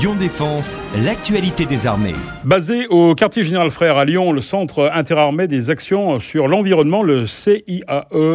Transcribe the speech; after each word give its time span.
Lyon 0.00 0.14
Défense, 0.14 0.80
l'actualité 1.04 1.66
des 1.66 1.86
armées. 1.86 2.14
Basé 2.44 2.86
au 2.88 3.14
quartier 3.14 3.44
général 3.44 3.70
Frère 3.70 3.98
à 3.98 4.06
Lyon, 4.06 4.32
le 4.32 4.40
Centre 4.40 4.88
interarmé 4.94 5.48
des 5.48 5.68
actions 5.68 6.18
sur 6.18 6.48
l'environnement, 6.48 7.02
le 7.02 7.26
CIAE, 7.26 7.84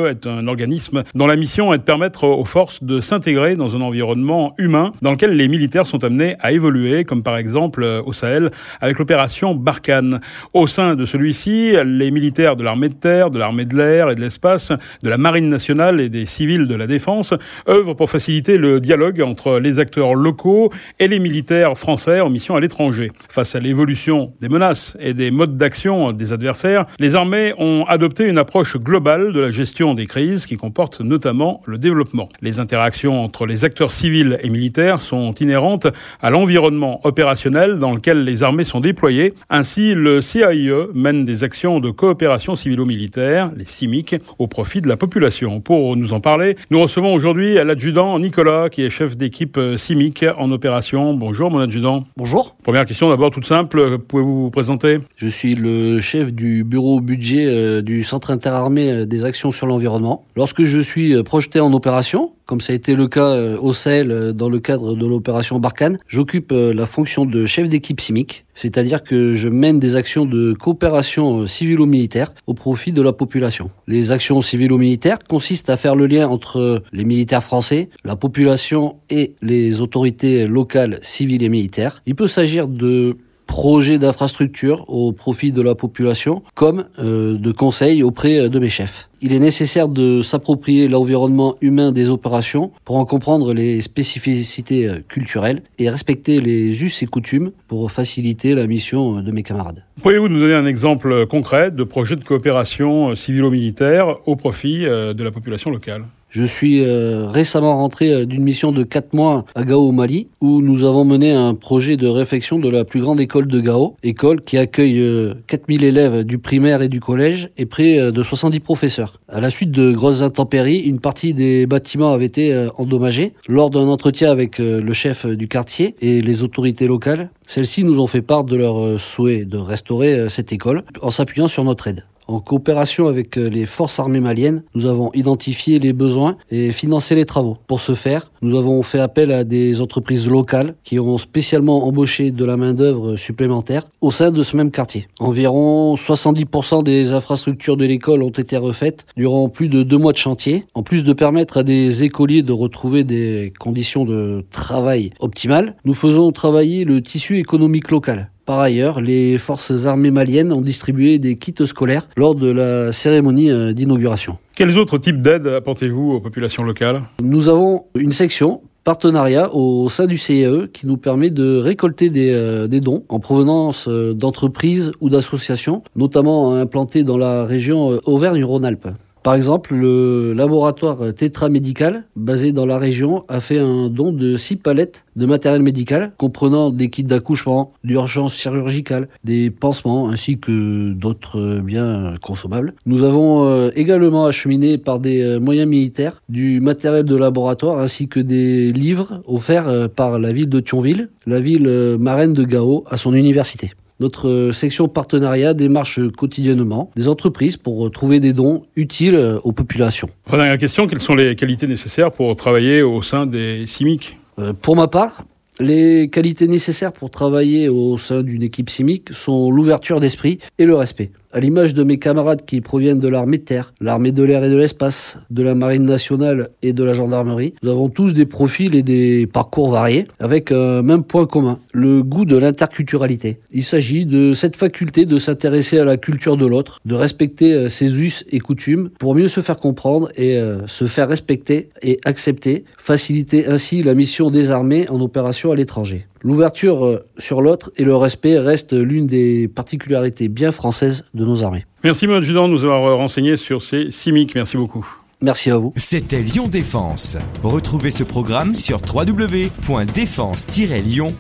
est 0.08 0.28
un 0.28 0.48
organisme 0.48 1.04
dont 1.16 1.26
la 1.26 1.36
mission 1.36 1.74
est 1.74 1.80
de 1.80 1.84
permettre 1.84 2.26
aux 2.26 2.46
forces 2.46 2.84
de 2.84 3.02
s'intégrer 3.02 3.56
dans 3.56 3.76
un 3.76 3.82
environnement 3.82 4.54
humain 4.60 4.94
dans 5.02 5.10
lequel 5.10 5.32
les 5.32 5.48
militaires 5.48 5.88
sont 5.88 6.04
amenés 6.06 6.36
à 6.42 6.52
évoluer, 6.52 7.06
comme 7.06 7.24
par 7.24 7.38
exemple 7.38 7.84
au 8.06 8.14
Sahel 8.14 8.52
avec 8.80 9.00
l'opération 9.00 9.56
Barkhane. 9.56 10.20
Au 10.54 10.68
sein 10.68 10.94
de 10.96 11.08
celui-ci, 11.08 11.74
les 11.84 12.12
militaires 12.12 12.56
de 12.56 12.64
l'armée 12.64 12.90
de 12.90 12.94
terre, 12.94 13.32
de 13.32 13.40
l'armée 13.40 13.66
de 13.66 13.76
l'air 13.76 14.12
et 14.12 14.16
de 14.16 14.22
l'espace, 14.22 14.74
de 15.02 15.10
la 15.10 15.18
marine 15.18 15.50
nationale 15.50 16.02
et 16.02 16.10
des 16.10 16.28
civils 16.28 16.68
de 16.68 16.76
la 16.76 16.86
défense 16.86 17.34
œuvrent 17.68 17.96
pour 17.96 18.12
faciliter 18.12 18.58
le 18.60 18.80
dialogue 18.80 19.22
entre 19.22 19.58
les 19.58 19.80
acteurs 19.80 20.14
locaux 20.14 20.72
et 21.00 21.08
les 21.08 21.18
militaires 21.18 21.47
français 21.76 22.20
en 22.22 22.30
mission 22.30 22.56
à 22.56 22.60
l'étranger. 22.60 23.12
Face 23.30 23.56
à 23.56 23.60
l'évolution 23.60 24.34
des 24.42 24.50
menaces 24.50 24.96
et 25.00 25.14
des 25.14 25.32
modes 25.32 25.56
d'action 25.58 26.12
des 26.12 26.34
adversaires, 26.34 26.86
les 27.00 27.16
armées 27.16 27.54
ont 27.58 27.86
adopté 27.88 28.28
une 28.28 28.38
approche 28.38 28.76
globale 28.78 29.32
de 29.32 29.40
la 29.40 29.52
gestion 29.52 29.94
des 29.94 30.08
crises 30.08 30.46
qui 30.46 30.58
comporte 30.58 31.00
notamment 31.00 31.62
le 31.66 31.78
développement. 31.78 32.30
Les 32.42 32.60
interactions 32.60 33.24
entre 33.24 33.46
les 33.46 33.64
acteurs 33.66 33.92
civils 33.94 34.38
et 34.42 34.50
militaires 34.50 35.02
sont 35.02 35.34
inhérentes 35.36 35.88
à 36.22 36.30
l'environnement 36.32 37.00
opérationnel 37.06 37.80
dans 37.80 37.94
lequel 37.94 38.24
les 38.26 38.44
armées 38.44 38.64
sont 38.66 38.82
déployées. 38.82 39.34
Ainsi, 39.50 39.94
le 39.96 40.20
CAIE 40.22 40.72
mène 40.94 41.24
des 41.26 41.44
actions 41.44 41.80
de 41.80 41.92
coopération 41.92 42.56
civilo-militaire, 42.56 43.50
les 43.56 43.66
CIMIC, 43.66 44.16
au 44.38 44.48
profit 44.48 44.82
de 44.82 44.88
la 44.90 44.98
population. 44.98 45.62
Pour 45.62 45.96
nous 45.96 46.14
en 46.14 46.20
parler, 46.20 46.56
nous 46.72 46.82
recevons 46.82 47.14
aujourd'hui 47.14 47.54
l'adjudant 47.56 48.20
Nicolas, 48.20 48.70
qui 48.70 48.84
est 48.84 48.90
chef 48.90 49.16
d'équipe 49.16 49.58
CIMIC 49.78 50.26
en 50.38 50.52
opération. 50.52 51.14
Bonjour. 51.14 51.37
Bonjour, 51.38 51.52
mon 51.52 51.60
adjudant. 51.60 52.08
Bonjour. 52.18 52.56
Première 52.64 52.84
question 52.88 53.10
d'abord 53.12 53.30
toute 53.30 53.46
simple, 53.46 53.78
euh, 53.80 53.98
pouvez-vous 54.00 54.46
vous 54.46 54.50
présenter 54.50 55.02
Je 55.18 55.28
suis 55.28 55.54
le 55.54 56.02
chef 56.02 56.34
du 56.34 56.64
bureau 56.64 57.00
budget 57.00 57.46
euh, 57.46 57.84
du 57.84 58.04
Centre 58.04 58.32
interarmé 58.32 58.90
euh, 58.90 59.06
des 59.06 59.24
actions 59.24 59.52
sur 59.52 59.68
l'environnement. 59.68 60.26
Lorsque 60.36 60.64
je 60.64 60.80
suis 60.80 61.22
projeté 61.22 61.60
en 61.60 61.72
opération, 61.74 62.32
comme 62.48 62.62
ça 62.62 62.72
a 62.72 62.76
été 62.76 62.96
le 62.96 63.08
cas 63.08 63.26
euh, 63.28 63.58
au 63.60 63.74
Sahel 63.74 64.10
euh, 64.12 64.34
dans 64.34 64.50
le 64.50 64.60
cadre 64.60 64.96
de 64.96 65.06
l'opération 65.06 65.60
Barkhane, 65.60 66.00
j'occupe 66.08 66.52
euh, 66.54 66.74
la 66.74 66.86
fonction 66.86 67.26
de 67.26 67.46
chef 67.46 67.68
d'équipe 67.68 68.00
CIMIC, 68.00 68.46
c'est-à-dire 68.56 69.04
que 69.04 69.34
je 69.34 69.50
mène 69.50 69.80
des 69.80 69.96
actions 69.96 70.26
de 70.26 70.54
coopération 70.54 71.46
civilo-militaire 71.46 72.34
au 72.48 72.54
profit 72.54 72.94
de 72.94 73.02
la 73.02 73.12
population. 73.12 73.70
Les 73.86 74.12
actions 74.14 74.40
civilo-militaires 74.42 75.20
consistent 75.28 75.70
à 75.70 75.76
faire 75.78 75.96
le 75.96 76.08
lien 76.08 76.30
entre 76.30 76.84
les 76.94 77.04
militaires 77.04 77.44
français, 77.44 77.90
la 78.06 78.16
population 78.16 78.96
et 79.10 79.36
les 79.42 79.82
autorités 79.82 80.48
locales 80.48 81.00
civiles 81.02 81.44
et 81.44 81.50
militaires. 81.50 82.02
Il 82.06 82.16
peut 82.16 82.30
s'agir 82.30 82.70
de 82.70 83.18
projets 83.48 83.98
d'infrastructure 83.98 84.86
au 84.88 85.14
profit 85.14 85.52
de 85.52 85.62
la 85.64 85.74
population, 85.74 86.44
comme 86.54 86.86
euh, 87.00 87.38
de 87.38 87.52
conseils 87.52 88.04
auprès 88.04 88.40
euh, 88.42 88.50
de 88.50 88.60
mes 88.60 88.70
chefs. 88.70 89.10
Il 89.22 89.34
est 89.34 89.40
nécessaire 89.40 89.88
de 89.88 90.22
s'approprier 90.22 90.88
l'environnement 90.88 91.56
humain 91.62 91.92
des 91.92 92.10
opérations 92.12 92.72
pour 92.86 92.98
en 92.98 93.06
comprendre 93.06 93.54
les 93.54 93.82
spécificités 93.82 94.88
euh, 94.88 95.00
culturelles 95.08 95.64
et 95.80 95.90
respecter 95.90 96.40
les 96.40 96.84
us 96.84 97.02
et 97.02 97.08
coutumes 97.08 97.52
pour 97.68 97.92
faciliter 97.92 98.54
la 98.54 98.68
mission 98.68 99.22
de 99.22 99.32
mes 99.32 99.44
camarades. 99.44 99.84
Pourriez-vous 100.04 100.28
nous 100.28 100.40
donner 100.40 100.54
un 100.54 100.68
exemple 100.68 101.26
concret 101.26 101.72
de 101.72 101.84
projet 101.84 102.16
de 102.16 102.24
coopération 102.24 103.16
civilo-militaire 103.16 104.18
au 104.28 104.36
profit 104.36 104.82
de 104.84 105.24
la 105.24 105.32
population 105.32 105.72
locale 105.72 106.04
je 106.30 106.44
suis 106.44 106.84
euh, 106.84 107.30
récemment 107.30 107.78
rentré 107.78 108.12
euh, 108.12 108.26
d'une 108.26 108.44
mission 108.44 108.74
de 108.74 108.84
4 108.84 109.14
mois 109.14 109.46
à 109.56 109.64
Gao 109.64 109.88
au 109.88 109.92
Mali 109.94 110.28
où 110.42 110.60
nous 110.62 110.84
avons 110.84 111.06
mené 111.06 111.32
un 111.32 111.54
projet 111.56 111.96
de 111.96 112.08
réflexion 112.08 112.60
de 112.60 112.68
la 112.68 112.84
plus 112.84 113.00
grande 113.00 113.22
école 113.22 113.48
de 113.48 113.60
Gao, 113.62 113.96
école 114.04 114.42
qui 114.44 114.58
accueille 114.58 115.02
4000 115.48 115.84
euh, 115.84 115.88
élèves 115.88 116.24
du 116.26 116.38
primaire 116.38 116.82
et 116.82 116.90
du 116.90 117.00
collège 117.00 117.48
et 117.58 117.66
près 117.66 118.12
de 118.12 118.24
70 118.24 118.60
professeurs. 118.60 119.22
À 119.30 119.40
la 119.40 119.50
suite 119.50 119.72
de 119.72 119.94
grosses 119.94 120.22
intempéries, 120.22 120.80
une 120.82 121.00
partie 121.00 121.34
des 121.34 121.66
bâtiments 121.66 122.12
avait 122.12 122.26
été 122.26 122.68
endommagée. 122.78 123.32
Lors 123.48 123.70
d'un 123.70 123.88
entretien 123.88 124.30
avec 124.30 124.60
le 124.60 124.94
chef 124.94 125.26
du 125.26 125.48
quartier 125.48 125.96
et 126.02 126.20
les 126.22 126.44
autorités 126.44 126.88
locales, 126.88 127.30
celles-ci 127.46 127.84
nous 127.86 128.00
ont 128.00 128.08
fait 128.08 128.22
part 128.22 128.44
de 128.44 128.58
leur 128.58 129.00
souhait 129.00 129.46
de 129.46 129.58
restaurer 129.58 130.28
cette 130.30 130.52
école 130.52 130.84
en 131.02 131.12
s'appuyant 131.12 131.48
sur 131.48 131.64
notre 131.64 131.88
aide. 131.88 132.04
En 132.30 132.42
coopération 132.42 133.08
avec 133.08 133.38
euh, 133.38 133.48
les 133.48 133.66
forces 133.66 134.00
armées 134.02 134.20
maliennes, 134.20 134.64
nous 134.76 134.86
avons 134.86 135.12
identifié 135.14 135.80
les 135.80 135.94
besoins 135.94 136.36
et 136.52 136.74
financé 136.74 137.16
les 137.16 137.26
travaux. 137.26 137.56
Pour 137.68 137.80
ce 137.80 137.96
faire, 137.96 138.32
nous 138.42 138.58
avons 138.58 138.84
fait 138.84 139.00
appel 139.00 139.32
à 139.32 139.46
des 139.46 139.80
entreprises 139.80 140.28
locales 140.30 140.76
qui 140.84 141.00
ont 141.00 141.18
spécialement 141.18 141.88
embauché 141.88 142.32
de 142.32 142.44
la 142.44 142.58
main-d'œuvre 142.58 143.16
supplémentaire 143.16 143.88
au 144.02 144.12
sein 144.12 144.32
de 144.32 144.44
ce 144.44 144.58
même 144.58 144.72
quartier. 144.72 145.08
Environ 145.22 145.96
70% 145.96 146.84
des 146.84 147.14
infrastructures 147.14 147.78
de 147.78 147.86
l'école 147.86 148.22
ont 148.22 148.30
été 148.30 148.58
refaites 148.58 149.06
durant 149.16 149.48
plus 149.48 149.70
de 149.70 149.84
deux 149.84 149.98
mois 149.98 150.12
de 150.12 150.18
chantier, 150.18 150.66
en 150.74 150.84
plus 150.84 151.06
de 151.06 151.14
permettre 151.14 151.58
à 151.58 151.64
des 151.64 152.04
écoliers 152.04 152.44
de 152.44 152.52
retrouver 152.52 153.06
des 153.06 153.54
conditions 153.58 154.04
de 154.04 154.44
travail 154.52 155.12
optimales. 155.22 155.78
Nous 155.86 155.94
faisons 155.94 156.34
travailler 156.34 156.84
le 156.84 157.02
tissu 157.02 157.38
économique 157.40 157.90
local 157.90 158.30
par 158.48 158.60
ailleurs, 158.62 159.02
les 159.02 159.38
forces 159.38 159.86
armées 159.88 160.10
maliennes 160.10 160.54
ont 160.54 160.62
distribué 160.62 161.20
des 161.20 161.36
kits 161.36 161.54
scolaires 161.68 162.08
lors 162.16 162.34
de 162.34 162.50
la 162.50 162.94
cérémonie 162.94 163.52
euh, 163.52 163.74
d'inauguration. 163.74 164.38
Quels 164.56 164.78
autres 164.78 164.98
types 164.98 165.20
d'aides 165.20 165.48
apportez-vous 165.48 166.14
aux 166.14 166.20
populations 166.22 166.64
locales 166.64 167.02
Nous 167.22 167.50
avons 167.50 167.88
une 168.00 168.14
section 168.14 168.62
partenariat 168.86 169.54
au 169.54 169.90
sein 169.90 170.06
du 170.06 170.18
CIE 170.18 170.46
e 170.46 170.68
qui 170.72 170.88
nous 170.88 170.96
permet 170.96 171.30
de 171.30 171.58
récolter 171.58 172.10
des, 172.10 172.30
euh, 172.32 172.68
dons 172.70 173.04
en 173.10 173.20
provenance 173.20 173.90
euh, 173.90 174.14
d'entreprises 174.14 174.94
ou 175.02 175.10
d'associations, 175.10 175.84
notamment 175.98 176.56
implantées 176.56 177.04
dans 177.04 177.18
la 177.18 177.44
région 177.46 178.00
Auvergne-Rhône-Alpes. 178.06 178.88
Par 179.28 179.36
exemple, 179.36 179.76
le 179.76 180.32
laboratoire 180.32 181.14
Tetra 181.14 181.50
Médical, 181.50 182.06
basé 182.16 182.54
dans 182.54 182.66
la 182.66 182.78
région, 182.78 183.26
a 183.28 183.42
fait 183.42 183.58
un 183.60 183.90
don 183.90 184.14
de 184.14 184.38
six 184.38 184.56
palettes 184.56 185.04
de 185.18 185.26
matériel 185.26 185.62
médical 185.62 186.14
comprenant 186.18 186.70
des 186.70 186.90
kits 186.90 187.04
d'accouchement, 187.04 187.74
d'urgence 187.84 188.34
chirurgicale, 188.38 189.10
des 189.26 189.50
pansements 189.50 190.08
ainsi 190.10 190.40
que 190.40 190.94
d'autres 190.94 191.60
biens 191.60 192.16
consommables. 192.22 192.74
Nous 192.86 193.04
avons 193.04 193.44
euh, 193.50 193.70
également 193.76 194.28
acheminé 194.28 194.78
par 194.78 195.00
des 195.00 195.20
euh, 195.22 195.40
moyens 195.42 195.68
militaires 195.68 196.22
du 196.30 196.62
matériel 196.62 197.04
de 197.04 197.16
laboratoire 197.18 197.80
ainsi 197.82 198.08
que 198.08 198.22
des 198.22 198.70
livres 198.70 199.22
offerts 199.28 199.68
euh, 199.68 199.88
par 199.90 200.20
la 200.20 200.32
ville 200.32 200.48
de 200.48 200.62
Thionville, 200.62 201.10
la 201.26 201.42
ville 201.42 201.68
marraine 202.00 202.32
de 202.34 202.46
Gao 202.46 202.86
à 202.88 202.96
son 202.96 203.14
université. 203.14 203.74
Notre 204.00 204.30
euh, 204.30 204.52
section 204.52 204.88
partenariat 204.88 205.54
démarche 205.56 206.00
quotidiennement 206.18 206.92
des 206.96 207.08
entreprises 207.08 207.58
pour 207.58 207.88
euh, 207.88 207.90
trouver 207.90 208.20
des 208.20 208.32
dons 208.32 208.64
utiles 208.76 209.16
euh, 209.16 209.40
aux 209.44 209.54
populations. 209.54 210.10
Enfin, 210.28 210.38
dernière 210.38 210.58
question, 210.60 210.86
quelles 210.88 211.02
sont 211.02 211.16
les 211.16 211.36
qualités 211.36 211.66
nécessaires 211.68 212.12
pour 212.12 212.36
travailler 212.36 212.84
au 212.84 213.02
sein 213.02 213.26
des 213.26 213.66
CIMIC 213.66 214.18
Pour 214.62 214.76
ma 214.76 214.88
part, 214.88 215.24
les 215.60 216.10
qualités 216.10 216.48
nécessaires 216.48 216.94
pour 216.94 217.10
travailler 217.10 217.70
au 217.70 217.98
sein 217.98 218.22
d'une 218.22 218.44
équipe 218.44 218.70
CIMIC 218.70 219.10
sont 219.14 219.50
l'ouverture 219.50 220.00
d'esprit 220.00 220.38
et 220.60 220.66
le 220.66 220.76
respect. 220.76 221.10
À 221.34 221.42
l'image 221.42 221.74
de 221.74 221.84
mes 221.84 221.98
camarades 222.00 222.46
qui 222.46 222.62
proviennent 222.62 223.02
de 223.02 223.08
l'armée 223.10 223.38
de 223.38 223.44
terre, 223.44 223.74
l'armée 223.82 224.14
de 224.14 224.24
l'air 224.24 224.42
et 224.46 224.50
de 224.50 224.56
l'espace, 224.56 225.18
de 225.30 225.44
la 225.44 225.56
marine 225.56 225.84
nationale 225.84 226.52
et 226.64 226.72
de 226.72 226.82
la 226.86 226.94
gendarmerie, 226.94 227.54
nous 227.64 227.70
avons 227.70 227.90
tous 227.90 228.14
des 228.14 228.26
profils 228.26 228.74
et 228.74 228.82
des 228.82 229.28
parcours 229.28 229.70
variés, 229.70 230.08
avec 230.22 230.54
un 230.54 230.82
même 230.82 231.04
point 231.04 231.26
commun, 231.26 231.60
le 231.74 232.02
goût 232.02 232.24
de 232.24 232.38
l'interculturalité. 232.38 233.40
Il 233.52 233.66
s'agit 233.66 234.06
de 234.06 234.32
cette 234.32 234.56
faculté 234.56 235.06
de 235.06 235.18
s'intéresser 235.18 235.78
à 235.80 235.84
la 235.84 235.98
culture 235.98 236.38
de 236.38 236.48
l'autre, 236.48 236.80
de 236.86 236.96
respecter 236.96 237.54
euh, 237.54 237.68
ses 237.68 238.00
us 238.00 238.24
et 238.32 238.40
coutumes 238.40 238.90
pour 238.98 239.14
mieux 239.14 239.28
se 239.28 239.42
faire 239.42 239.60
comprendre 239.60 240.10
et 240.16 240.38
euh, 240.38 240.66
se 240.68 240.88
faire 240.88 241.10
respecter 241.10 241.70
et 241.82 242.00
accepter, 242.06 242.64
faciliter 242.78 243.48
ainsi 243.48 243.84
la 243.84 243.96
mission 243.96 244.30
des 244.32 244.50
armées 244.52 244.90
en 244.90 245.02
opération 245.02 245.52
à 245.52 245.58
l'étranger. 245.58 246.06
L'ouverture 246.24 246.86
euh, 246.86 247.06
sur 247.18 247.42
l'autre 247.42 247.72
et 247.78 247.84
le 247.84 247.96
respect 247.96 248.38
restent 248.40 248.74
l'une 248.74 249.08
des 249.08 249.48
particularités 249.48 250.28
bien 250.28 250.52
françaises 250.52 251.06
de 251.14 251.24
nos 251.26 251.42
armées. 251.44 251.66
Merci, 251.84 252.06
M. 252.06 252.22
Judant 252.22 252.48
de 252.48 252.54
nous 252.54 252.64
avoir 252.64 252.86
euh, 252.86 252.96
renseigné 252.96 253.38
sur 253.38 253.62
ces 253.62 253.92
CIMIC. 253.92 254.34
Merci 254.36 254.58
beaucoup. 254.58 254.88
Merci 255.22 255.50
à 255.50 255.58
vous. 255.58 255.74
C'était 255.76 256.22
Lyon 256.22 256.48
Défense. 256.48 257.18
Retrouvez 257.42 257.90
ce 257.92 258.04
programme 258.04 258.54
sur 258.54 258.80
www.défense-lyon.fr. 258.88 261.18